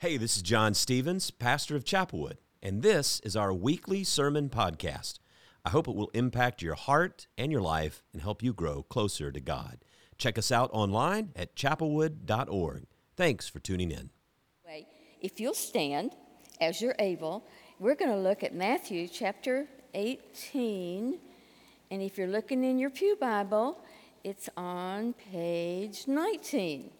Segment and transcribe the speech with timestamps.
[0.00, 5.18] Hey, this is John Stevens, pastor of Chapelwood, and this is our weekly sermon podcast.
[5.64, 9.32] I hope it will impact your heart and your life and help you grow closer
[9.32, 9.78] to God.
[10.16, 12.86] Check us out online at chapelwood.org.
[13.16, 14.10] Thanks for tuning in.
[15.20, 16.14] If you'll stand
[16.60, 17.44] as you're able,
[17.80, 21.18] we're going to look at Matthew chapter 18.
[21.90, 23.82] And if you're looking in your Pew Bible,
[24.22, 26.92] it's on page 19.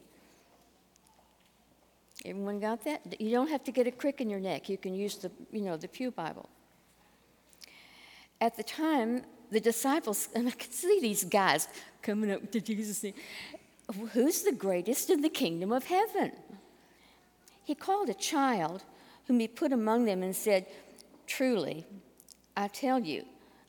[2.24, 3.20] Everyone got that?
[3.20, 4.68] You don't have to get a crick in your neck.
[4.68, 6.48] You can use the, you know, the Pew Bible.
[8.40, 11.68] At the time, the disciples, and I could see these guys
[12.02, 13.14] coming up to Jesus saying,
[14.12, 16.32] Who's the greatest in the kingdom of heaven?
[17.64, 18.84] He called a child
[19.26, 20.66] whom he put among them and said,
[21.26, 21.86] Truly,
[22.56, 23.24] I tell you,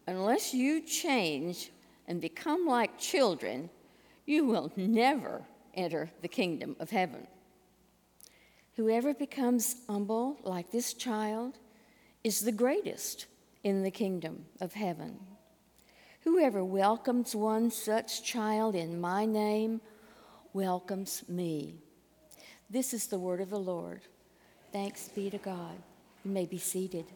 [0.08, 1.72] unless you change
[2.08, 3.70] and become like children,
[4.26, 5.44] you will never
[5.74, 7.28] enter the kingdom of heaven.
[8.80, 11.58] Whoever becomes humble like this child
[12.24, 13.26] is the greatest
[13.62, 15.20] in the kingdom of heaven.
[16.22, 19.82] Whoever welcomes one such child in my name
[20.54, 21.76] welcomes me.
[22.70, 24.00] This is the word of the Lord.
[24.72, 25.76] Thanks be to God.
[26.24, 27.08] You may be seated.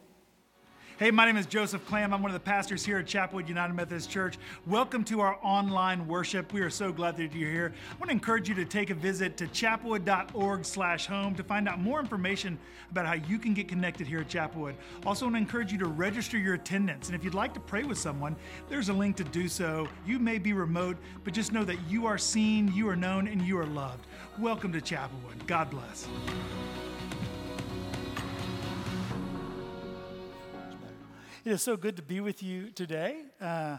[0.96, 2.14] Hey, my name is Joseph Clam.
[2.14, 4.38] I'm one of the pastors here at Chapelwood United Methodist Church.
[4.64, 6.52] Welcome to our online worship.
[6.52, 7.74] We are so glad that you're here.
[7.90, 11.98] I want to encourage you to take a visit to chapelwood.org/home to find out more
[11.98, 12.56] information
[12.92, 14.74] about how you can get connected here at Chapelwood.
[15.04, 17.08] Also, I want to encourage you to register your attendance.
[17.08, 18.36] And if you'd like to pray with someone,
[18.68, 19.88] there's a link to do so.
[20.06, 23.42] You may be remote, but just know that you are seen, you are known, and
[23.42, 24.06] you are loved.
[24.38, 25.44] Welcome to Chapelwood.
[25.48, 26.06] God bless.
[31.44, 33.20] It is so good to be with you today.
[33.38, 33.76] Uh,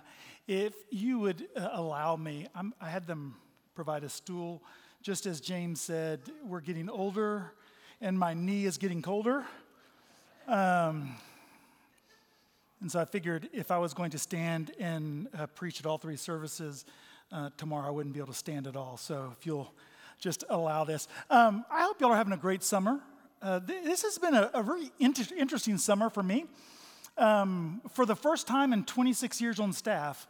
[0.47, 3.37] if you would uh, allow me, I'm, i had them
[3.73, 4.61] provide a stool.
[5.01, 7.53] Just as James said, we're getting older
[8.01, 9.45] and my knee is getting colder.
[10.47, 11.15] Um,
[12.81, 15.97] and so I figured if I was going to stand and uh, preach at all
[15.97, 16.85] three services
[17.31, 18.95] uh, tomorrow, I wouldn't be able to stand at all.
[18.95, 19.73] So if you'll
[20.19, 21.07] just allow this.
[21.31, 22.99] Um, I hope y'all are having a great summer.
[23.41, 26.45] Uh, th- this has been a, a very inter- interesting summer for me.
[27.17, 30.27] Um, for the first time in 26 years on staff,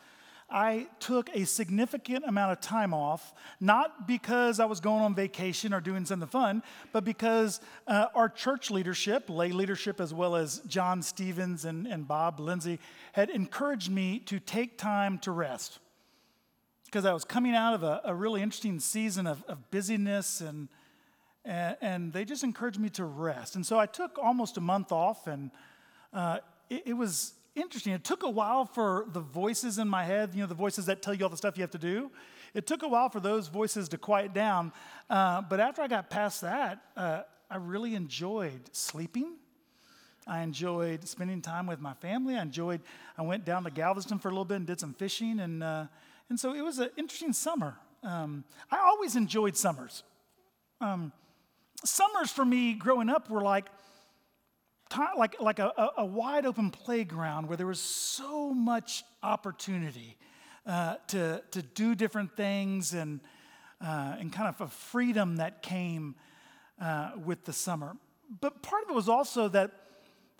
[0.50, 5.74] I took a significant amount of time off, not because I was going on vacation
[5.74, 10.60] or doing something fun, but because uh, our church leadership, lay leadership, as well as
[10.68, 12.80] John Stevens and, and Bob Lindsay,
[13.14, 15.80] had encouraged me to take time to rest.
[16.86, 20.70] Because I was coming out of a, a really interesting season of, of busyness, and,
[21.44, 23.56] and, and, they just encouraged me to rest.
[23.56, 25.50] And so I took almost a month off, and
[26.14, 26.38] uh,
[26.70, 27.94] it, it was interesting.
[27.94, 31.02] It took a while for the voices in my head, you know, the voices that
[31.02, 32.12] tell you all the stuff you have to do.
[32.54, 34.72] It took a while for those voices to quiet down.
[35.10, 39.34] Uh, but after I got past that, uh, I really enjoyed sleeping.
[40.28, 42.36] I enjoyed spending time with my family.
[42.36, 42.82] I enjoyed,
[43.18, 45.40] I went down to Galveston for a little bit and did some fishing.
[45.40, 45.86] And, uh,
[46.30, 47.78] and so it was an interesting summer.
[48.04, 50.04] Um, I always enjoyed summers.
[50.82, 51.12] Um,
[51.84, 53.66] summers for me growing up were like,
[55.18, 60.18] like, like a, a, wide open playground where there was so much opportunity
[60.66, 63.20] uh, to, to do different things and,
[63.82, 66.16] uh, and kind of a freedom that came
[66.82, 67.96] uh, with the summer.
[68.42, 69.72] But part of it was also that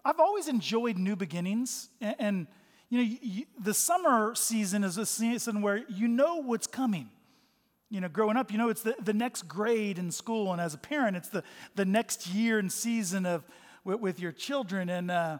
[0.04, 1.90] I've always enjoyed new beginnings.
[2.02, 2.48] And, and
[2.90, 7.10] you know, you, the summer season is a season where you know what's coming.
[7.90, 10.52] You know, growing up, you know it's the, the next grade in school.
[10.52, 11.44] And as a parent, it's the,
[11.76, 13.44] the next year and season of,
[13.86, 14.90] with, with your children.
[14.90, 15.38] And, uh,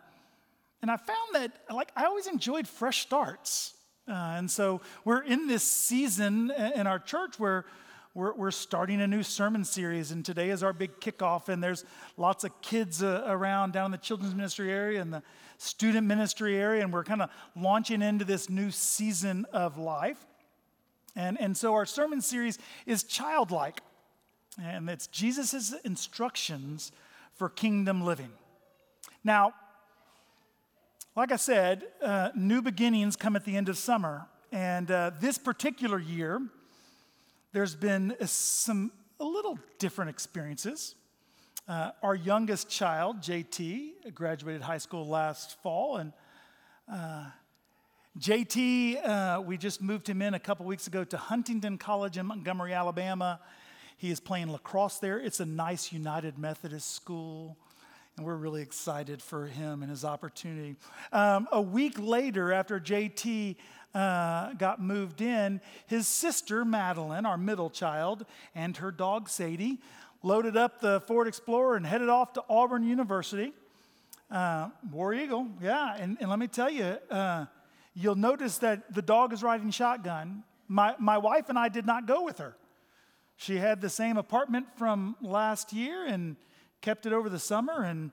[0.82, 3.74] and I found that, like, I always enjoyed fresh starts.
[4.08, 7.66] Uh, and so we're in this season in our church where
[8.14, 11.50] we're, we're starting a new sermon series, and today is our big kickoff.
[11.50, 11.84] And there's
[12.16, 15.24] lots of kids uh, around down in the children's ministry area and the
[15.58, 20.24] student ministry area, and we're kind of launching into this new season of life.
[21.16, 23.82] And, and so our sermon series is childlike,
[24.62, 26.92] and it's Jesus' instructions
[27.36, 28.32] for kingdom living.
[29.24, 29.54] Now,
[31.16, 34.28] like I said, uh, new beginnings come at the end of summer.
[34.52, 36.42] And uh, this particular year,
[37.54, 40.96] there's been some a little different experiences.
[41.68, 45.98] Uh, our youngest child, JT, graduated high school last fall.
[45.98, 46.14] And
[46.92, 47.26] uh,
[48.20, 52.26] JT, uh, we just moved him in a couple weeks ago to Huntingdon College in
[52.26, 53.40] Montgomery, Alabama.
[53.98, 55.20] He is playing lacrosse there.
[55.20, 57.58] It's a nice United Methodist school.
[58.18, 60.76] And we're really excited for him and his opportunity.
[61.12, 63.58] Um, a week later, after JT
[63.94, 69.80] uh, got moved in, his sister, Madeline, our middle child, and her dog, Sadie,
[70.24, 73.54] loaded up the Ford Explorer and headed off to Auburn University.
[74.32, 75.96] Uh, War Eagle, yeah.
[75.98, 77.46] And, and let me tell you, uh,
[77.94, 80.44] you'll notice that the dog is riding shotgun.
[80.68, 82.56] My, my wife and I did not go with her.
[83.38, 86.36] She had the same apartment from last year and
[86.82, 88.12] kept it over the summer, and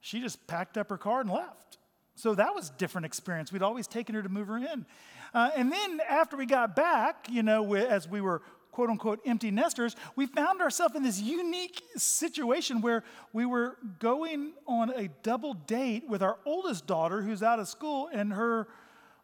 [0.00, 1.78] she just packed up her car and left.
[2.14, 3.52] So that was a different experience.
[3.52, 4.86] We'd always taken her to move her in.
[5.34, 9.50] Uh, and then after we got back, you know, as we were quote unquote empty
[9.50, 15.54] nesters, we found ourselves in this unique situation where we were going on a double
[15.54, 18.66] date with our oldest daughter who's out of school and her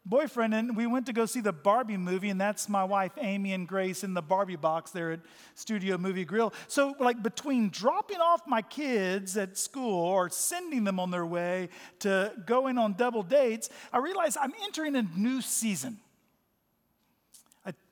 [0.09, 3.53] boyfriend and we went to go see the Barbie movie and that's my wife Amy
[3.53, 5.19] and Grace in the Barbie box there at
[5.55, 6.53] Studio Movie Grill.
[6.67, 11.69] So like between dropping off my kids at school or sending them on their way
[11.99, 15.99] to going on double dates, I realized I'm entering a new season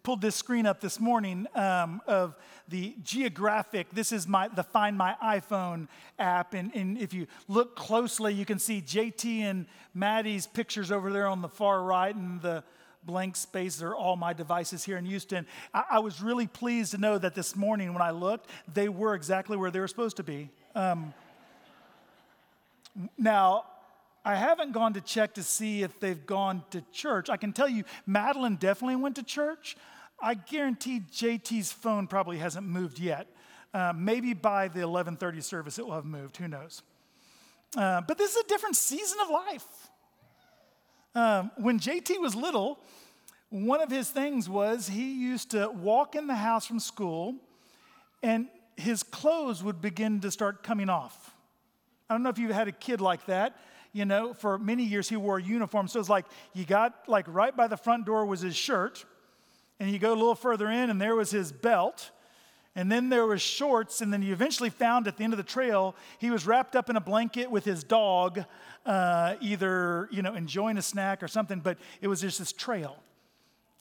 [0.07, 2.33] pulled this screen up this morning um, of
[2.69, 3.88] the geographic.
[3.92, 8.45] This is my the Find My iPhone app, and, and if you look closely, you
[8.45, 12.63] can see JT and Maddie's pictures over there on the far right, and the
[13.04, 15.45] blank space are all my devices here in Houston.
[15.74, 19.13] I, I, was really pleased to know that this morning when I looked, they were
[19.13, 20.50] exactly where they were supposed to be.
[20.74, 21.13] Um,
[23.18, 23.65] now,
[24.24, 27.30] I haven't gone to check to see if they've gone to church.
[27.30, 29.75] I can tell you, Madeline definitely went to church.
[30.19, 33.27] I guarantee JT's phone probably hasn't moved yet.
[33.73, 36.37] Uh, maybe by the 11:30 service it will have moved.
[36.37, 36.81] Who knows?
[37.75, 39.89] Uh, but this is a different season of life.
[41.13, 42.79] Um, when JT was little,
[43.49, 47.35] one of his things was he used to walk in the house from school,
[48.23, 48.47] and
[48.77, 51.33] his clothes would begin to start coming off.
[52.09, 53.57] I don't know if you had a kid like that.
[53.93, 57.25] You know, for many years he wore a uniform, so it's like you got like
[57.27, 59.05] right by the front door was his shirt
[59.79, 62.12] and you go a little further in, and there was his belt.
[62.75, 65.44] And then there was shorts, and then you eventually found at the end of the
[65.44, 68.44] trail, he was wrapped up in a blanket with his dog,
[68.85, 72.97] uh, either, you know, enjoying a snack or something, but it was just this trail.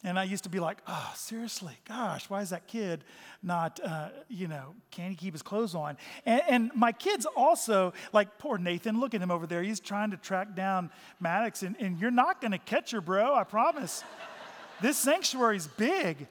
[0.02, 3.04] And I used to be like, oh, seriously, gosh, why is that kid
[3.42, 5.98] not, uh, you know, can he keep his clothes on?
[6.24, 9.62] And, and, my kids also, like poor Nathan, look at him over there.
[9.62, 10.90] He's trying to track down
[11.20, 14.04] Maddox, and, and you're not going to catch her, bro, I promise.
[14.80, 16.26] This sanctuary is big.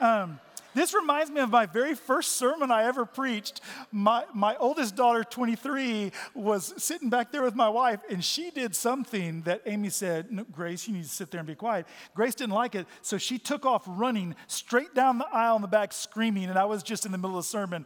[0.00, 0.38] Um,
[0.74, 3.60] this reminds me of my very first sermon I ever preached.
[3.90, 8.76] My, my oldest daughter, 23, was sitting back there with my wife, and she did
[8.76, 11.86] something that Amy said, no, Grace, you need to sit there and be quiet.
[12.14, 15.68] Grace didn't like it, so she took off running straight down the aisle in the
[15.68, 17.84] back, screaming, and I was just in the middle of the sermon.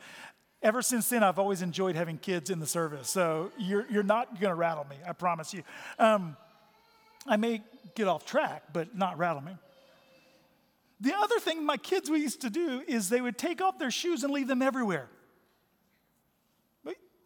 [0.63, 4.39] Ever since then, I've always enjoyed having kids in the service, so you're, you're not
[4.39, 5.63] going to rattle me, I promise you.
[5.99, 6.37] Um,
[7.27, 7.63] I may
[7.95, 9.53] get off track, but not rattle me.
[11.03, 13.91] The other thing my kids we used to do is they would take off their
[13.91, 15.09] shoes and leave them everywhere.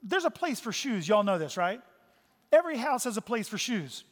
[0.03, 1.07] There's a place for shoes.
[1.07, 1.83] Y'all know this, right?
[2.51, 4.05] Every house has a place for shoes.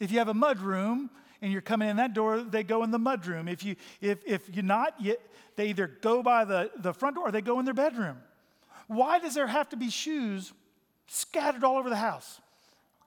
[0.00, 1.10] If you have a mud room
[1.42, 3.48] and you're coming in that door, they go in the mud room.
[3.48, 5.16] If you if if you're not, you,
[5.56, 8.16] they either go by the, the front door or they go in their bedroom.
[8.86, 10.54] Why does there have to be shoes
[11.06, 12.40] scattered all over the house?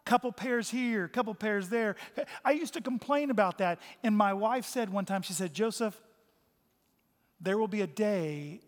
[0.05, 1.95] Couple pairs here, couple pairs there.
[2.45, 3.79] I used to complain about that.
[4.03, 5.99] And my wife said one time, she said, Joseph,
[7.41, 8.61] there will be a day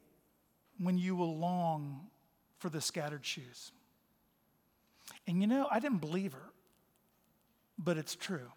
[0.79, 2.07] when you will long
[2.57, 3.71] for the scattered shoes.
[5.27, 6.49] And you know, I didn't believe her,
[7.77, 8.51] but it's true.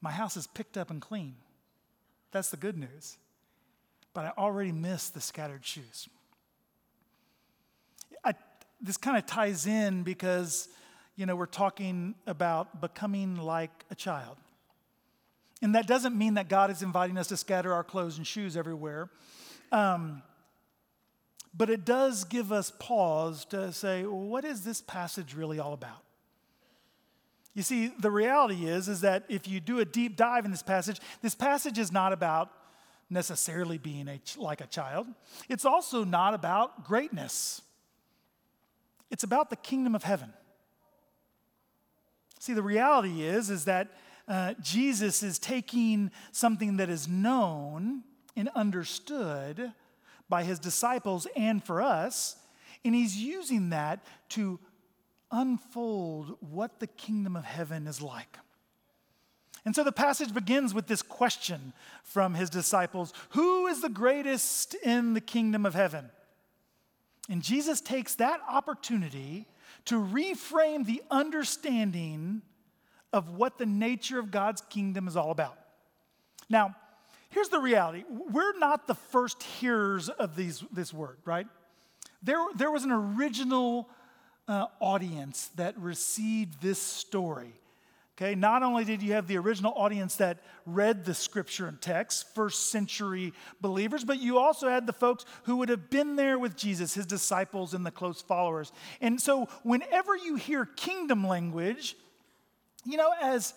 [0.00, 1.34] My house is picked up and clean.
[2.30, 3.18] That's the good news.
[4.14, 6.08] But I already miss the scattered shoes.
[8.24, 8.34] I,
[8.80, 10.68] this kind of ties in because
[11.20, 14.38] you know, we're talking about becoming like a child.
[15.60, 18.56] And that doesn't mean that God is inviting us to scatter our clothes and shoes
[18.56, 19.10] everywhere.
[19.70, 20.22] Um,
[21.52, 25.74] but it does give us pause to say, well, what is this passage really all
[25.74, 26.02] about?
[27.52, 30.62] You see, the reality is, is that if you do a deep dive in this
[30.62, 32.50] passage, this passage is not about
[33.10, 35.06] necessarily being a, like a child.
[35.50, 37.60] It's also not about greatness.
[39.10, 40.32] It's about the kingdom of heaven.
[42.40, 43.88] See, the reality is, is that
[44.26, 48.02] uh, Jesus is taking something that is known
[48.34, 49.72] and understood
[50.26, 52.36] by his disciples and for us,
[52.82, 54.58] and he's using that to
[55.30, 58.38] unfold what the kingdom of heaven is like.
[59.66, 64.74] And so the passage begins with this question from his disciples Who is the greatest
[64.76, 66.08] in the kingdom of heaven?
[67.28, 69.46] And Jesus takes that opportunity
[69.86, 72.42] to reframe the understanding
[73.12, 75.58] of what the nature of God's kingdom is all about.
[76.48, 76.76] Now,
[77.30, 81.46] here's the reality we're not the first hearers of these, this word, right?
[82.22, 83.88] There, there was an original
[84.46, 87.54] uh, audience that received this story.
[88.20, 92.34] Okay, not only did you have the original audience that read the scripture and text,
[92.34, 96.54] first century believers, but you also had the folks who would have been there with
[96.54, 98.72] Jesus, his disciples and the close followers.
[99.00, 101.96] And so, whenever you hear kingdom language,
[102.84, 103.54] you know, as,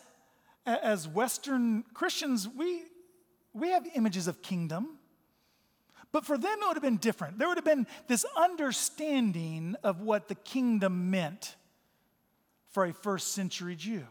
[0.66, 2.84] as Western Christians, we,
[3.54, 4.98] we have images of kingdom.
[6.14, 7.38] But for them, it would have been different.
[7.38, 11.58] There would have been this understanding of what the kingdom meant
[12.70, 14.06] for a first century Jew.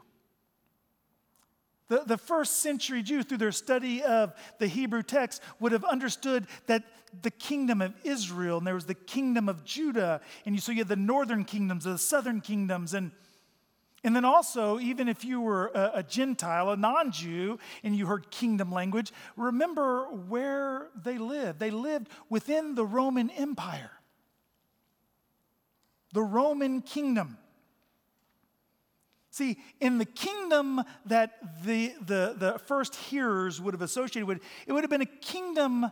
[1.93, 6.47] The, the first century Jew, through their study of the Hebrew text, would have understood
[6.65, 6.85] that
[7.21, 10.79] the kingdom of Israel, and there was the kingdom of Judah, and you, so you
[10.79, 13.11] had the northern kingdoms, the southern kingdoms, and,
[14.03, 18.07] and then also, even if you were a, a Gentile, a non Jew, and you
[18.07, 21.61] heard kingdom language, remember where they lived.
[21.61, 23.91] They lived within the Roman Empire,
[26.15, 27.37] the Roman kingdom.
[29.33, 34.73] See, in the kingdom that the, the, the first hearers would have associated with, it
[34.75, 35.91] would have been a kingdom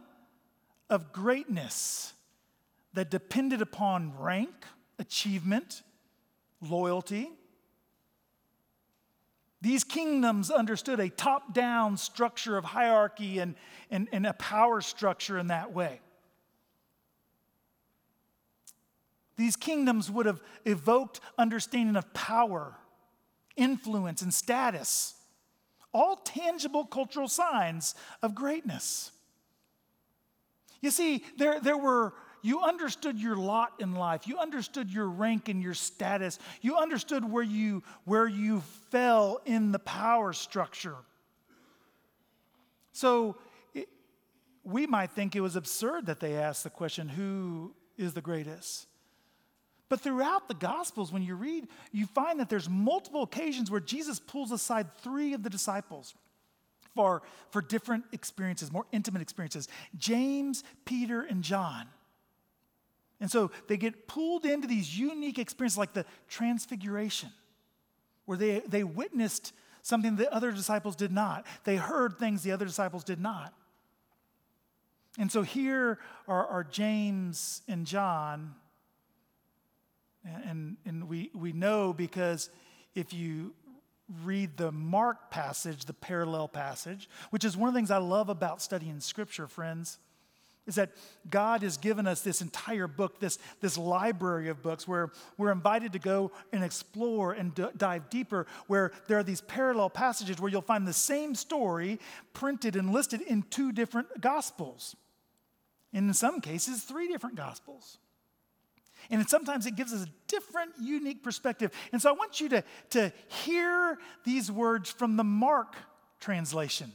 [0.90, 2.12] of greatness
[2.92, 4.50] that depended upon rank,
[4.98, 5.80] achievement,
[6.60, 7.30] loyalty.
[9.62, 13.54] These kingdoms understood a top down structure of hierarchy and,
[13.90, 16.00] and, and a power structure in that way.
[19.38, 22.76] These kingdoms would have evoked understanding of power
[23.60, 25.14] influence, and status.
[25.92, 29.12] All tangible cultural signs of greatness.
[30.80, 34.26] You see, there, there were, you understood your lot in life.
[34.26, 36.38] You understood your rank and your status.
[36.62, 40.96] You understood where you, where you fell in the power structure.
[42.92, 43.36] So
[43.74, 43.88] it,
[44.64, 48.86] we might think it was absurd that they asked the question, who is the greatest?
[49.90, 54.20] But throughout the Gospels, when you read, you find that there's multiple occasions where Jesus
[54.20, 56.14] pulls aside three of the disciples
[56.94, 59.68] for, for different experiences, more intimate experiences
[59.98, 61.86] James, Peter, and John.
[63.20, 67.30] And so they get pulled into these unique experiences like the transfiguration,
[68.26, 71.44] where they, they witnessed something the other disciples did not.
[71.64, 73.52] They heard things the other disciples did not.
[75.18, 78.54] And so here are, are James and John
[80.24, 82.50] and, and we, we know because
[82.94, 83.54] if you
[84.24, 88.28] read the Mark passage, the parallel passage, which is one of the things I love
[88.28, 89.98] about studying Scripture, friends,
[90.66, 90.90] is that
[91.28, 95.92] God has given us this entire book, this, this library of books where we're invited
[95.94, 100.50] to go and explore and d- dive deeper, where there are these parallel passages where
[100.50, 101.98] you'll find the same story
[102.34, 104.94] printed and listed in two different gospels.
[105.92, 107.98] In some cases, three different gospels.
[109.08, 111.70] And sometimes it gives us a different, unique perspective.
[111.92, 115.76] And so I want you to, to hear these words from the Mark
[116.20, 116.92] translation.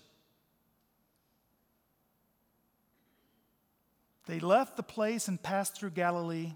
[4.28, 6.54] They left the place and passed through Galilee.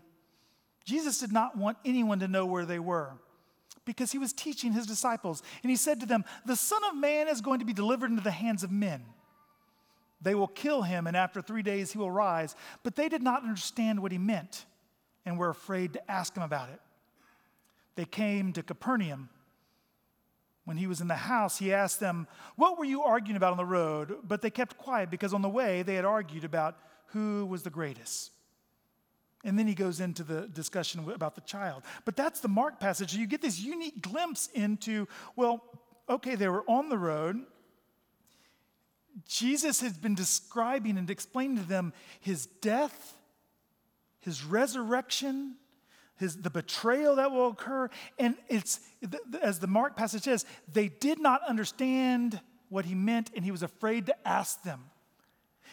[0.86, 3.14] Jesus did not want anyone to know where they were
[3.86, 5.44] because he was teaching his disciples.
[5.64, 8.24] And he said to them, The Son of Man is going to be delivered into
[8.24, 9.04] the hands of men.
[10.22, 12.56] They will kill him, and after three days he will rise.
[12.84, 14.66] But they did not understand what he meant
[15.30, 16.82] and were afraid to ask him about it.
[17.94, 19.30] They came to Capernaum.
[20.66, 23.58] When he was in the house, he asked them, What were you arguing about on
[23.58, 24.18] the road?
[24.24, 27.70] But they kept quiet because on the way they had argued about who was the
[27.70, 28.32] greatest.
[29.44, 31.84] And then he goes into the discussion about the child.
[32.06, 33.14] But that's the Mark passage.
[33.14, 35.64] You get this unique glimpse into, well,
[36.10, 37.46] okay, they were on the road.
[39.28, 43.19] Jesus has been describing and explaining to them his death
[44.20, 45.56] his resurrection,
[46.18, 47.90] his, the betrayal that will occur.
[48.18, 48.80] And it's,
[49.42, 53.64] as the Mark passage says, they did not understand what he meant, and he was
[53.64, 54.84] afraid to ask them.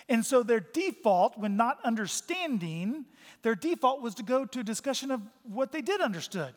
[0.08, 3.06] And so their default, when not understanding,
[3.42, 6.54] their default was to go to a discussion of what they did understood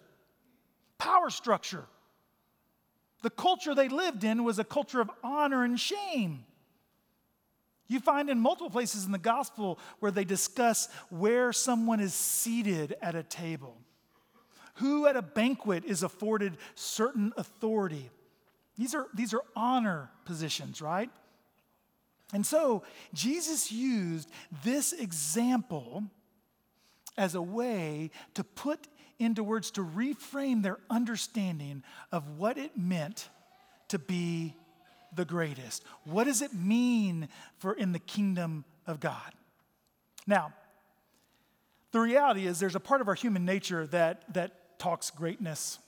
[0.97, 1.85] power structure.
[3.21, 6.45] The culture they lived in was a culture of honor and shame.
[7.89, 12.95] You find in multiple places in the gospel where they discuss where someone is seated
[13.01, 13.75] at a table,
[14.75, 18.09] who at a banquet is afforded certain authority.
[18.77, 21.09] These are, these are honor positions, right?
[22.31, 24.29] And so Jesus used
[24.63, 26.03] this example
[27.17, 33.29] as a way to put into words, to reframe their understanding of what it meant
[33.89, 34.55] to be
[35.15, 35.83] the greatest?
[36.03, 39.33] What does it mean for in the kingdom of God?
[40.27, 40.53] Now,
[41.91, 45.79] The reality is, there's a part of our human nature that, that talks greatness.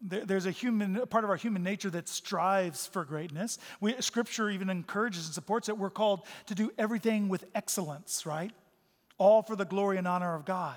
[0.00, 3.58] There, there's a human a part of our human nature that strives for greatness.
[3.80, 5.78] We, scripture even encourages and supports it.
[5.78, 8.52] We're called to do everything with excellence, right?
[9.18, 10.76] All for the glory and honor of God.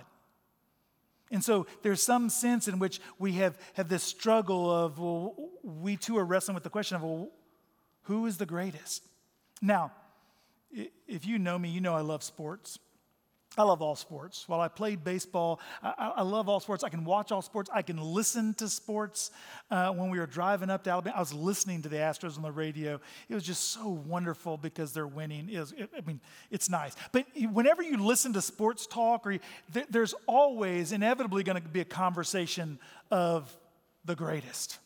[1.34, 5.98] And so there's some sense in which we have, have this struggle of, well, we
[5.98, 7.32] too are wrestling with the question of, well,
[8.04, 9.04] who is the greatest?
[9.60, 9.92] Now,
[11.08, 12.78] if you know me, you know I love sports.
[13.56, 14.50] I love all sports.
[14.50, 16.84] While I played baseball, I, I, love all sports.
[16.84, 17.70] I can watch all sports.
[17.72, 19.30] I can listen to sports.
[19.70, 22.42] Uh, when we were driving up to Alabama, I was listening to the Astros on
[22.42, 23.00] the radio.
[23.30, 25.56] It was just so wonderful because they're winning.
[25.56, 26.20] Was, it, I mean,
[26.50, 26.96] it's nice.
[27.12, 29.40] But whenever you listen to sports talk, or you,
[29.72, 32.80] there, there's always inevitably going to be a conversation
[33.12, 33.56] of
[34.04, 34.80] the greatest.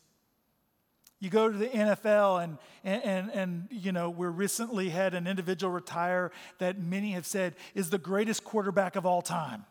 [1.19, 5.25] You go to the NFL, and, and, and, and, you know, we recently had an
[5.25, 9.65] individual retire that many have said is the greatest quarterback of all time.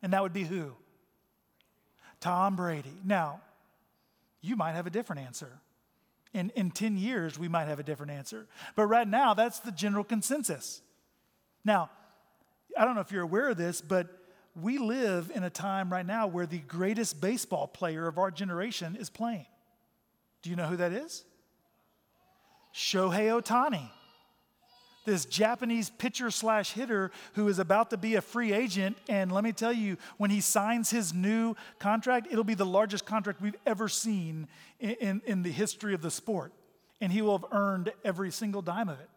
[0.00, 0.72] And that would be who?
[2.20, 2.96] Tom Brady.
[3.04, 3.40] Now,
[4.42, 5.60] you might have a different answer.
[6.32, 8.46] In, in 10 years, we might have a different answer.
[8.76, 10.82] But right now, that's the general consensus.
[11.64, 11.90] Now,
[12.78, 14.06] I don't know if you're aware of this, but
[14.54, 18.96] we live in a time right now where the greatest baseball player of our generation
[18.98, 19.46] is playing.
[20.42, 21.24] Do you know who that is?
[22.74, 23.88] Shohei Ohtani.
[25.04, 28.96] This Japanese pitcher slash hitter who is about to be a free agent.
[29.08, 33.04] And let me tell you, when he signs his new contract, it'll be the largest
[33.04, 34.46] contract we've ever seen
[34.78, 36.52] in, in, in the history of the sport.
[37.00, 39.08] And he will have earned every single dime of it.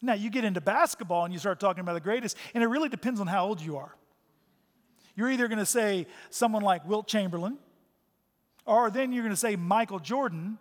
[0.00, 2.88] Now, you get into basketball and you start talking about the greatest, and it really
[2.88, 3.94] depends on how old you are.
[5.14, 7.58] You're either going to say someone like Wilt Chamberlain,
[8.66, 10.58] or then you're going to say Michael Jordan.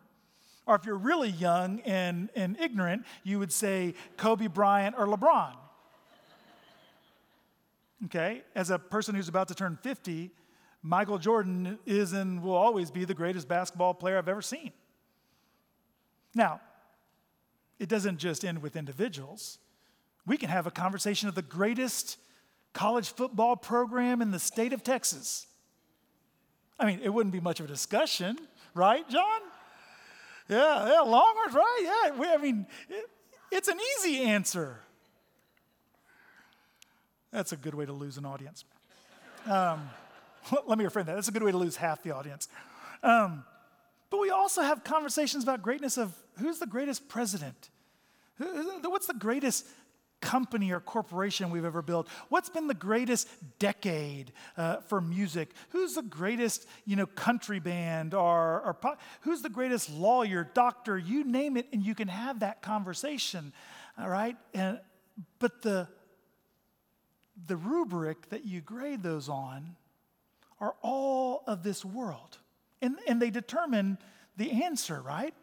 [0.67, 5.53] Or if you're really young and, and ignorant, you would say Kobe Bryant or LeBron.
[8.05, 8.43] Okay?
[8.55, 10.31] As a person who's about to turn 50,
[10.81, 14.71] Michael Jordan is and will always be the greatest basketball player I've ever seen.
[16.33, 16.61] Now,
[17.79, 19.59] it doesn't just end with individuals.
[20.25, 22.17] We can have a conversation of the greatest
[22.73, 25.47] college football program in the state of Texas.
[26.79, 28.37] I mean, it wouldn't be much of a discussion,
[28.73, 29.41] right, John?
[30.49, 31.79] Yeah, yeah, Longhorns, right?
[31.81, 33.05] Yeah, we, I mean, it,
[33.51, 34.79] it's an easy answer.
[37.31, 38.65] That's a good way to lose an audience.
[39.45, 39.89] Um,
[40.67, 41.15] let me reframe that.
[41.15, 42.47] That's a good way to lose half the audience.
[43.03, 43.43] Um,
[44.09, 47.69] but we also have conversations about greatness of who's the greatest president?
[48.37, 49.65] What's the greatest
[50.21, 52.07] company or corporation we've ever built?
[52.29, 53.27] What's been the greatest
[53.59, 55.51] decade uh, for music?
[55.69, 60.97] Who's the greatest, you know, country band or, or who's the greatest lawyer, doctor?
[60.97, 63.53] You name it, and you can have that conversation,
[63.99, 64.35] all right?
[64.53, 64.79] And,
[65.39, 65.87] but the,
[67.47, 69.75] the rubric that you grade those on
[70.59, 72.37] are all of this world.
[72.81, 73.97] And, and they determine
[74.37, 75.33] the answer, right?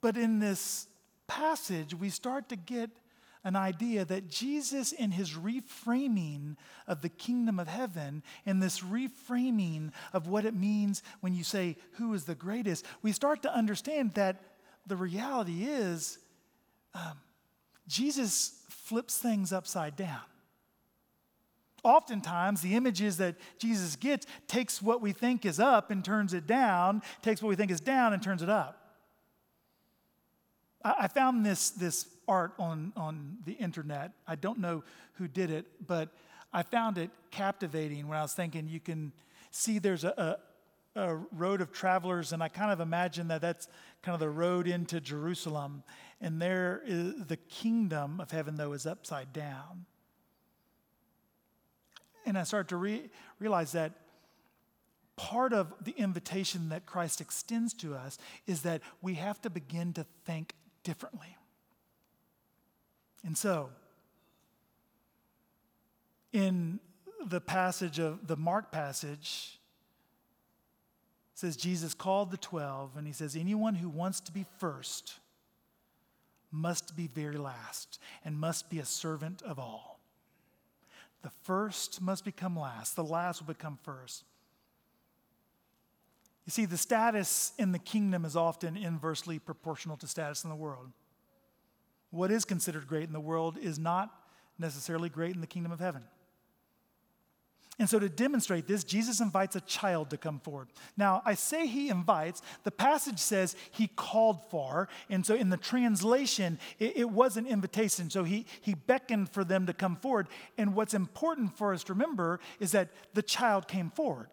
[0.00, 0.86] But in this
[1.28, 2.90] passage, we start to get
[3.44, 6.56] an idea that Jesus, in his reframing
[6.88, 11.76] of the kingdom of heaven, and this reframing of what it means when you say,
[11.92, 14.42] Who is the greatest, we start to understand that
[14.86, 16.18] the reality is
[16.94, 17.18] um,
[17.86, 20.20] Jesus flips things upside down.
[21.84, 26.46] Oftentimes, the images that Jesus gets takes what we think is up and turns it
[26.46, 28.77] down, takes what we think is down and turns it up.
[30.98, 34.12] I found this, this art on, on the internet.
[34.26, 36.10] I don't know who did it, but
[36.52, 39.12] I found it captivating when I was thinking you can
[39.50, 40.38] see there's a,
[40.96, 43.68] a, a road of travelers, and I kind of imagine that that's
[44.02, 45.82] kind of the road into Jerusalem.
[46.20, 49.86] And there is the kingdom of heaven, though, is upside down.
[52.26, 53.92] And I start to re- realize that
[55.16, 59.92] part of the invitation that Christ extends to us is that we have to begin
[59.94, 60.54] to think
[60.88, 61.36] differently.
[63.22, 63.68] And so,
[66.32, 66.80] in
[67.26, 69.60] the passage of the Mark passage,
[71.34, 75.18] says Jesus called the 12 and he says, Anyone who wants to be first
[76.50, 80.00] must be very last and must be a servant of all.
[81.20, 84.24] The first must become last, the last will become first.
[86.48, 90.56] You see, the status in the kingdom is often inversely proportional to status in the
[90.56, 90.90] world.
[92.08, 94.10] What is considered great in the world is not
[94.58, 96.04] necessarily great in the kingdom of heaven.
[97.78, 100.68] And so, to demonstrate this, Jesus invites a child to come forward.
[100.96, 104.88] Now, I say he invites, the passage says he called for.
[105.10, 108.08] And so, in the translation, it, it, was an invitation.
[108.08, 110.28] So, he, he beckoned for them to come forward.
[110.56, 114.28] And what's important for us to remember is that the child came forward.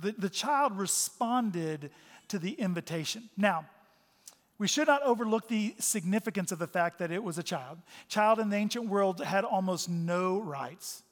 [0.00, 1.90] The, the child responded
[2.28, 3.28] to the invitation.
[3.36, 3.66] Now,
[4.58, 7.78] we should not overlook the significance of the fact that it was a child.
[8.08, 11.02] Child in the ancient world had almost no rights.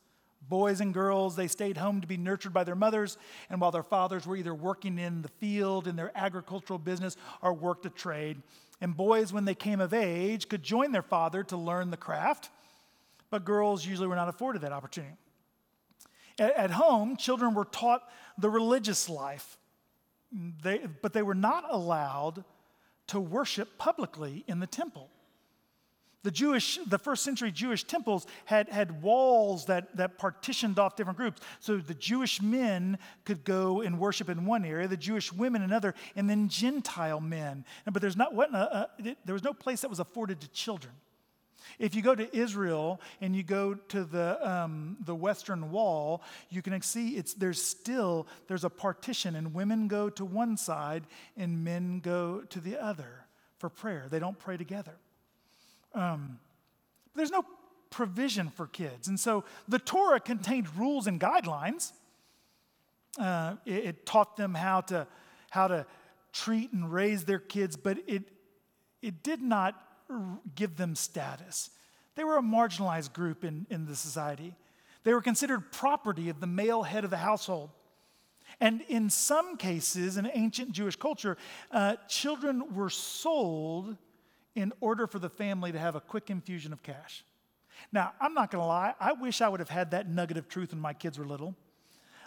[0.49, 3.19] Boys and girls, they stayed home to be nurtured by their mothers,
[3.51, 7.53] and while their fathers were either working in the field in their agricultural business or
[7.53, 8.41] worked a trade.
[8.81, 12.51] And boys, when they came of age, could join their father to learn the craft,
[13.31, 15.15] but girls usually were not afforded that opportunity.
[16.39, 18.03] At home, children were taught
[18.37, 19.59] the religious life,
[20.63, 22.45] they, but they were not allowed
[23.09, 25.11] to worship publicly in the temple.
[26.25, 31.17] The Jewish, the first century Jewish temples had, had walls that, that partitioned off different
[31.17, 31.41] groups.
[31.61, 35.95] So the Jewish men could go and worship in one area, the Jewish women another,
[36.17, 37.65] and then Gentile men.
[37.91, 40.93] But there's not, what, there was no place that was afforded to children.
[41.79, 46.63] If you go to Israel and you go to the, um, the western wall, you
[46.63, 51.05] can see it's, there's still, there's a partition and women go to one side
[51.37, 53.27] and men go to the other
[53.59, 54.07] for prayer.
[54.11, 54.97] They don't pray together.
[55.95, 56.39] Um,
[57.15, 57.45] there's no
[57.91, 59.09] provision for kids.
[59.09, 61.93] And so the Torah contained rules and guidelines.
[63.19, 65.07] Uh, it, it, taught them how to,
[65.51, 65.87] how to
[66.33, 68.23] treat and raise their kids, but it,
[69.03, 69.75] it did not
[70.55, 71.71] give them status.
[72.15, 74.55] They were a marginalized group in, in the society.
[75.05, 77.71] They were considered property of the male head of the household.
[78.61, 81.37] And in some cases, in ancient Jewish culture,
[81.71, 83.97] uh, children were sold
[84.55, 87.25] in order for the family to have a quick infusion of cash.
[87.93, 90.49] Now, I'm not going to lie, I wish I would have had that nugget of
[90.49, 91.55] truth when my kids were little.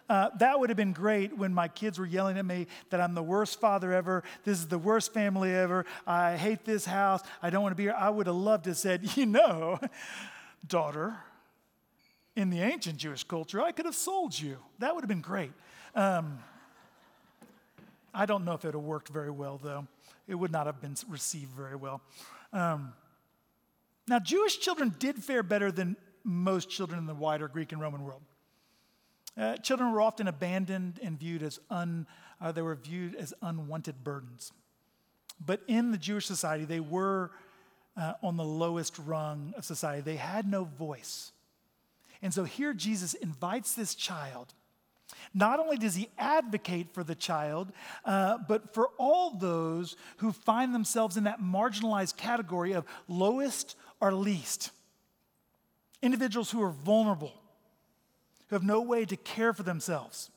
[0.10, 3.14] Uh, that would have been great when my kids were yelling at me that I'm
[3.14, 4.24] the worst father ever.
[4.44, 5.86] This is the worst family ever.
[6.06, 7.22] I hate this house.
[7.42, 7.96] I don't want to be here.
[7.98, 9.80] I would have loved to have said, you know,
[10.68, 11.16] daughter,
[12.36, 14.58] in the ancient Jewish culture, I could have sold you.
[14.80, 15.52] That would have been great.
[15.96, 16.40] Um,
[18.14, 19.88] I don't know if it would have worked very well, though
[20.28, 22.02] it would not have been received very well.
[22.54, 22.94] Um,
[24.08, 28.04] now, Jewish children did fare better than most children in the wider Greek and Roman
[28.04, 28.22] world.
[29.38, 32.06] Uh, children were often abandoned and viewed as un,
[32.39, 34.52] uh, they were viewed as unwanted burdens.
[35.44, 37.32] But in the Jewish society, they were
[37.98, 40.02] uh, on the lowest rung of society.
[40.02, 41.32] They had no voice.
[42.22, 44.54] And so here Jesus invites this child
[45.34, 47.72] not only does he advocate for the child,
[48.06, 54.13] uh, but for all those who find themselves in that marginalized category of lowest or
[54.13, 54.72] least.
[56.02, 57.34] Individuals who are vulnerable,
[58.52, 60.30] who have no way to care for themselves.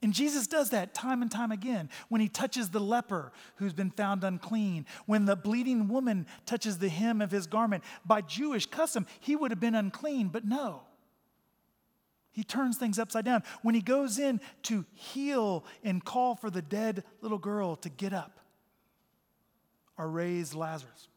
[0.00, 3.90] And Jesus does that time and time again when he touches the leper who's been
[3.90, 7.84] found unclean, when the bleeding woman touches the hem of his garment.
[8.06, 10.82] By Jewish custom, he would have been unclean, but no.
[12.30, 13.42] He turns things upside down.
[13.60, 18.14] When he goes in to heal and call for the dead little girl to get
[18.14, 18.40] up
[19.98, 21.08] or raise Lazarus,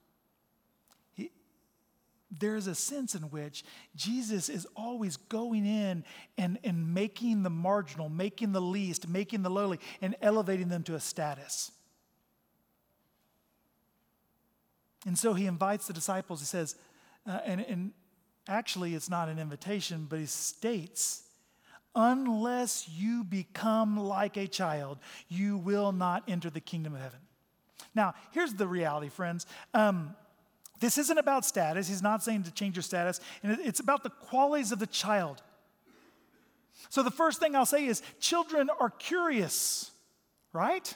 [2.31, 3.63] there's a sense in which
[3.95, 6.03] Jesus is always going in
[6.37, 10.95] and, and making the marginal, making the least, making the lowly, and elevating them to
[10.95, 11.71] a status.
[15.05, 16.75] And so he invites the disciples, he says,
[17.27, 17.91] uh, and, and
[18.47, 21.23] Actually, it's not an invitation, but he states,
[21.95, 27.19] unless you become like a child, you will not enter the kingdom of heaven.
[27.93, 29.45] Now, here's the reality, friends.
[29.73, 30.15] Um,
[30.81, 31.87] this isn't about status.
[31.87, 33.21] He's not saying to change your status.
[33.43, 35.41] And it's about the qualities of the child.
[36.89, 39.91] So, the first thing I'll say is children are curious,
[40.51, 40.93] right?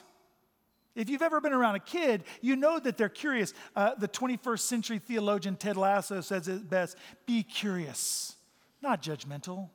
[0.96, 3.54] If you've ever been around a kid, you know that they're curious.
[3.76, 8.34] Uh, the 21st century theologian Ted Lasso says it best be curious,
[8.82, 9.68] not judgmental.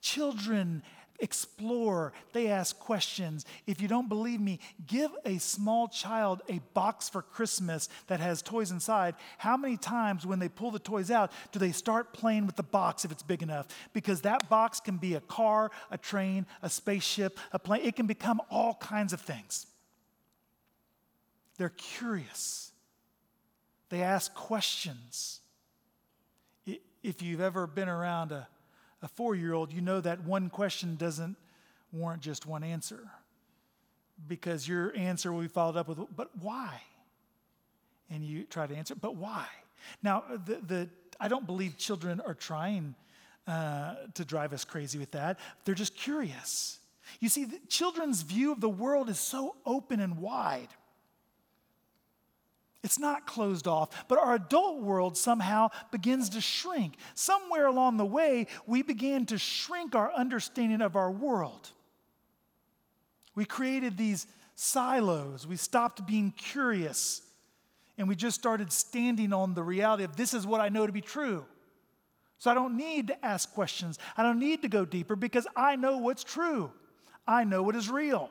[0.00, 0.82] Children
[1.18, 3.44] explore, they ask questions.
[3.66, 8.42] If you don't believe me, give a small child a box for Christmas that has
[8.42, 9.14] toys inside.
[9.38, 12.62] How many times when they pull the toys out do they start playing with the
[12.62, 13.66] box if it's big enough?
[13.92, 17.82] Because that box can be a car, a train, a spaceship, a plane.
[17.84, 19.66] It can become all kinds of things.
[21.56, 22.70] They're curious.
[23.90, 25.40] They ask questions.
[27.02, 28.48] If you've ever been around a
[29.02, 31.36] a four year old, you know that one question doesn't
[31.92, 33.08] warrant just one answer
[34.26, 36.80] because your answer will be followed up with, but why?
[38.10, 39.46] And you try to answer, but why?
[40.02, 40.88] Now, the, the
[41.20, 42.94] I don't believe children are trying
[43.46, 45.38] uh, to drive us crazy with that.
[45.64, 46.78] They're just curious.
[47.20, 50.68] You see, children's view of the world is so open and wide.
[52.84, 56.94] It's not closed off, but our adult world somehow begins to shrink.
[57.14, 61.70] Somewhere along the way, we began to shrink our understanding of our world.
[63.34, 65.46] We created these silos.
[65.46, 67.22] We stopped being curious,
[67.96, 70.92] and we just started standing on the reality of this is what I know to
[70.92, 71.44] be true.
[72.38, 73.98] So I don't need to ask questions.
[74.16, 76.70] I don't need to go deeper because I know what's true.
[77.26, 78.30] I know what is real.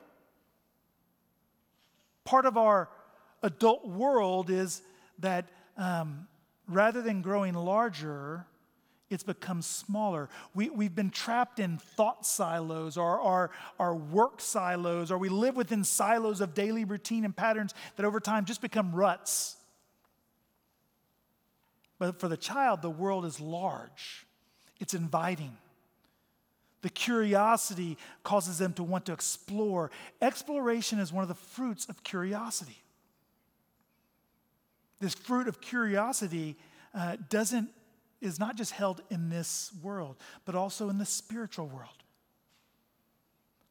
[2.24, 2.90] Part of our
[3.44, 4.82] adult world is
[5.20, 5.46] that
[5.78, 6.28] um,
[6.68, 8.46] rather than growing larger,
[9.10, 10.30] it's become smaller.
[10.54, 15.56] We, we've been trapped in thought silos or our, our work silos, or we live
[15.56, 19.56] within silos of daily routine and patterns that over time just become ruts.
[22.00, 24.26] But for the child, the world is large,
[24.80, 25.58] it's inviting.
[26.84, 29.90] The curiosity causes them to want to explore.
[30.22, 32.78] Exploration is one of the fruits of curiosity.
[35.00, 36.56] This fruit of curiosity
[36.94, 37.70] uh, doesn't,
[38.22, 41.92] is not just held in this world, but also in the spiritual world.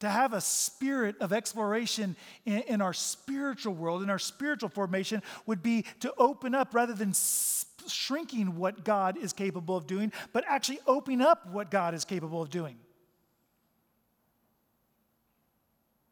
[0.01, 5.23] To have a spirit of exploration in, in our spiritual world, in our spiritual formation,
[5.47, 7.13] would be to open up rather than
[7.87, 12.41] shrinking what God is capable of doing, but actually opening up what God is capable
[12.41, 12.77] of doing.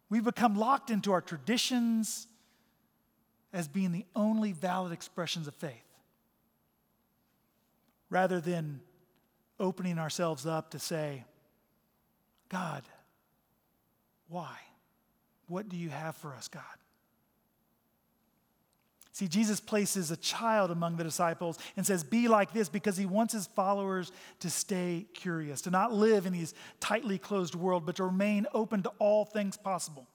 [0.10, 2.28] We've become locked into our traditions
[3.56, 5.72] as being the only valid expressions of faith,
[8.10, 8.82] rather than
[9.60, 11.24] opening ourselves up to say,
[12.50, 12.84] God,
[14.28, 14.58] why?
[15.48, 16.64] What do you have for us, God?
[19.14, 23.06] See, Jesus places a child among the disciples and says, Be like this because he
[23.06, 27.96] wants his followers to stay curious, to not live in these tightly closed world, but
[27.96, 30.10] to remain open to all things possible.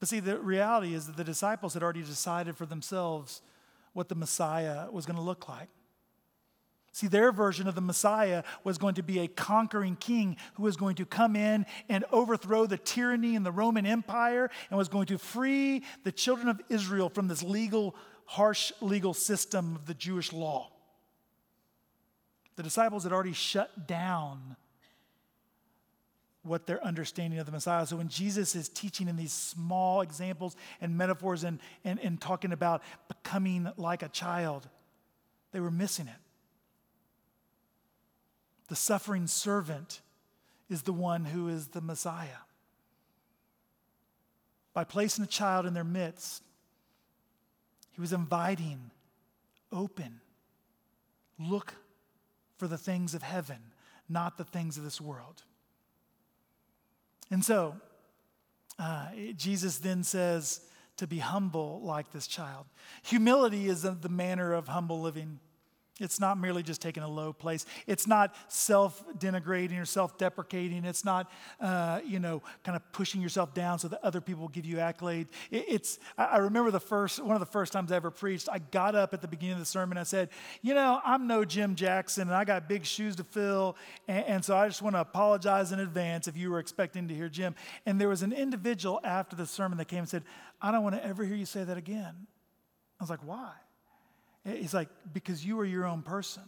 [0.00, 3.42] But see, the reality is that the disciples had already decided for themselves
[3.92, 5.68] what the Messiah was going to look like.
[6.92, 10.76] See, their version of the Messiah was going to be a conquering king who was
[10.76, 15.06] going to come in and overthrow the tyranny in the Roman Empire and was going
[15.06, 20.32] to free the children of Israel from this legal, harsh legal system of the Jewish
[20.32, 20.72] law.
[22.56, 24.56] The disciples had already shut down
[26.42, 27.86] what their understanding of the Messiah.
[27.86, 32.52] So when Jesus is teaching in these small examples and metaphors and, and, and talking
[32.52, 34.68] about becoming like a child,
[35.52, 36.14] they were missing it.
[38.68, 40.00] The suffering servant
[40.68, 42.28] is the one who is the Messiah.
[44.72, 46.42] By placing a child in their midst,
[47.90, 48.92] he was inviting,
[49.72, 50.20] open,
[51.38, 51.74] look
[52.56, 53.58] for the things of heaven,
[54.08, 55.42] not the things of this world.
[57.30, 57.76] And so,
[58.78, 60.62] uh, Jesus then says
[60.96, 62.66] to be humble like this child.
[63.04, 65.38] Humility is the manner of humble living.
[66.00, 67.66] It's not merely just taking a low place.
[67.86, 70.84] It's not self denigrating or self deprecating.
[70.84, 74.48] It's not, uh, you know, kind of pushing yourself down so that other people will
[74.48, 75.28] give you accolade.
[75.50, 78.58] It, it's, I remember the first, one of the first times I ever preached, I
[78.58, 79.98] got up at the beginning of the sermon.
[79.98, 80.30] I said,
[80.62, 83.76] you know, I'm no Jim Jackson and I got big shoes to fill.
[84.08, 87.14] And, and so I just want to apologize in advance if you were expecting to
[87.14, 87.54] hear Jim.
[87.84, 90.24] And there was an individual after the sermon that came and said,
[90.62, 92.26] I don't want to ever hear you say that again.
[92.98, 93.52] I was like, why?
[94.44, 96.42] He's like, because you are your own person.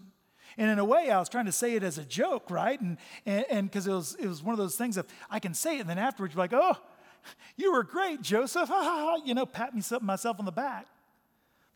[0.56, 2.80] And in a way, I was trying to say it as a joke, right?
[2.80, 5.78] And and because it was it was one of those things of I can say
[5.78, 6.76] it, and then afterwards you're like, oh,
[7.56, 8.70] you were great, Joseph.
[9.24, 10.86] you know, pat me myself on the back.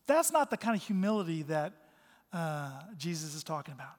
[0.05, 1.73] That's not the kind of humility that
[2.31, 3.95] uh, Jesus is talking about.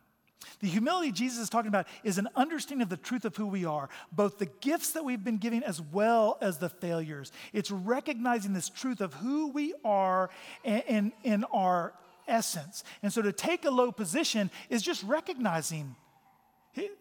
[0.60, 3.64] The humility Jesus is talking about is an understanding of the truth of who we
[3.64, 7.32] are, both the gifts that we've been giving as well as the failures.
[7.52, 10.30] It's recognizing this truth of who we are
[10.64, 11.94] and in our
[12.28, 12.84] essence.
[13.02, 15.96] And so to take a low position is just recognizing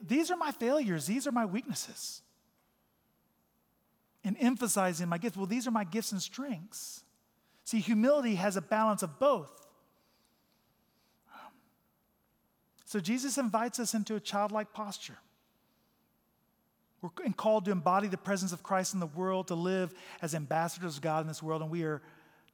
[0.02, 2.22] these are my failures, these are my weaknesses.
[4.24, 5.38] And emphasizing my gifts.
[5.38, 7.04] Well, these are my gifts and strengths.
[7.64, 9.68] See, humility has a balance of both.
[12.86, 15.18] So Jesus invites us into a childlike posture.
[17.02, 20.96] We're called to embody the presence of Christ in the world, to live as ambassadors
[20.96, 22.02] of God in this world, and we are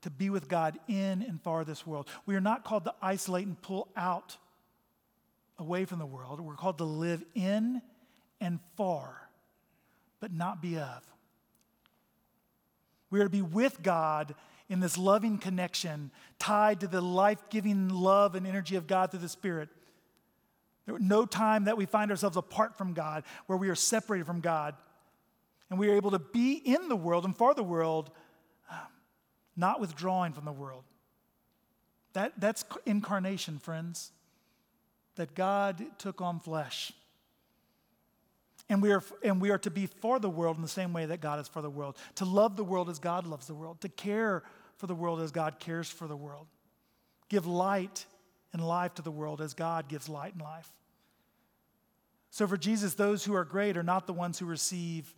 [0.04, 2.08] to be with God in and far this world.
[2.26, 4.38] We are not called to isolate and pull out
[5.58, 6.40] away from the world.
[6.40, 7.82] We're called to live in
[8.40, 9.30] and far,
[10.20, 11.04] but not be of.
[13.10, 14.36] We are to be with God
[14.70, 19.20] in this loving connection tied to the life giving love and energy of God through
[19.20, 19.70] the Spirit.
[20.88, 24.76] No time that we find ourselves apart from God, where we are separated from God.
[25.70, 28.12] And we are able to be in the world and for the world,
[29.56, 30.84] not withdrawing from the world.
[32.14, 34.12] That, that's incarnation, friends.
[35.16, 36.92] That God took on flesh.
[38.70, 41.06] And we, are, and we are to be for the world in the same way
[41.06, 41.98] that God is for the world.
[42.16, 43.82] To love the world as God loves the world.
[43.82, 44.44] To care
[44.78, 46.48] for the world as God cares for the world.
[47.30, 48.06] Give light
[48.54, 50.72] and life to the world as God gives light and life.
[52.30, 55.14] So for Jesus, those who are great are not the ones who receive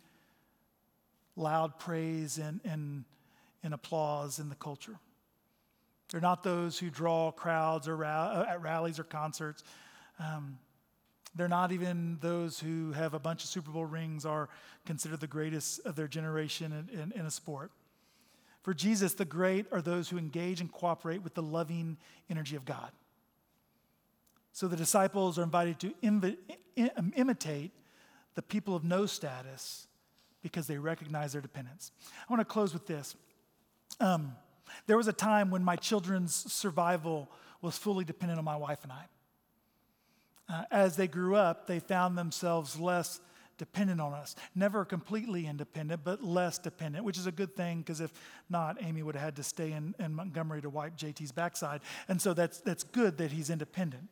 [1.36, 3.04] loud praise and, and,
[3.66, 4.98] and applause in the culture.
[6.10, 9.64] They're not those who draw crowds or ra- uh, at rallies or concerts.
[10.18, 10.58] Um,
[11.34, 14.48] they're not even those who have a bunch of Super Bowl rings are
[14.86, 17.72] considered the greatest of their generation in, in, in a sport.
[18.62, 21.98] For Jesus, the great are those who engage and cooperate with the loving
[22.30, 22.90] energy of God.
[24.52, 27.72] So the disciples are invited to Im- imitate
[28.34, 29.88] the people of no status
[30.42, 31.90] because they recognize their dependence.
[32.28, 33.16] I want to close with this.
[34.00, 34.32] Um,
[34.86, 37.30] there was a time when my children's survival
[37.62, 39.04] was fully dependent on my wife and I.
[40.48, 43.20] Uh, as they grew up, they found themselves less
[43.58, 44.36] dependent on us.
[44.54, 48.12] Never completely independent, but less dependent, which is a good thing because if
[48.50, 51.80] not, Amy would have had to stay in, in Montgomery to wipe JT's backside.
[52.08, 54.08] And so that's, that's good that he's independent.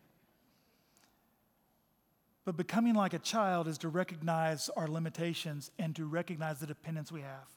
[2.45, 7.11] But becoming like a child is to recognize our limitations and to recognize the dependence
[7.11, 7.49] we have.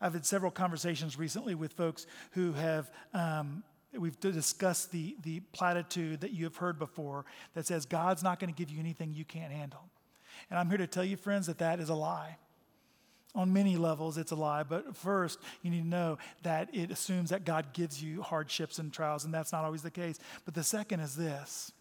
[0.00, 3.62] I've had several conversations recently with folks who have um,
[3.98, 8.52] we've discussed the, the platitude that you have heard before that says God's not going
[8.52, 9.88] to give you anything you can't handle.
[10.48, 12.36] And I'm here to tell you, friends, that that is a lie.
[13.34, 14.62] On many levels, it's a lie.
[14.62, 18.92] But first, you need to know that it assumes that God gives you hardships and
[18.92, 20.18] trials, and that's not always the case.
[20.44, 21.72] But the second is this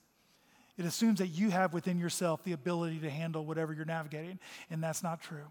[0.77, 4.83] it assumes that you have within yourself the ability to handle whatever you're navigating, and
[4.83, 5.47] that's not true.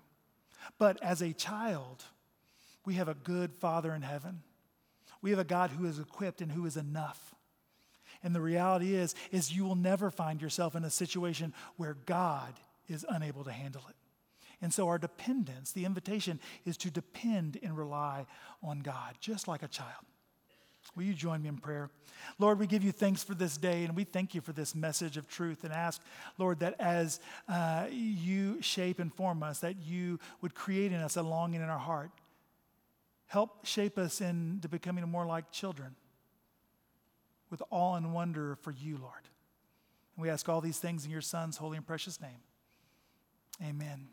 [0.79, 2.05] But as a child,
[2.89, 4.43] we have a good Father in heaven
[5.21, 7.35] we have a God who is equipped and who is enough.
[8.23, 12.55] And the reality is is you will never find yourself in a situation where God
[12.89, 13.97] is unable to handle it.
[14.61, 18.27] And so our dependence, the invitation is to depend and rely
[18.63, 20.05] on God, just like a child.
[20.97, 21.91] Will you join me in prayer?
[22.39, 25.17] Lord, we give you thanks for this day and we thank you for this message
[25.17, 26.01] of truth and ask,
[26.39, 31.17] Lord, that as uh, you shape and form us, that you would create in us
[31.17, 32.11] a longing in our heart
[33.29, 35.95] Help shape us into becoming more like children
[37.51, 39.29] with awe and wonder for you, Lord.
[40.17, 42.41] And we ask all these things in your Son's holy and precious name.
[43.63, 44.09] Amen.